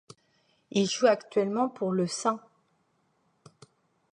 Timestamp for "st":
2.07-2.39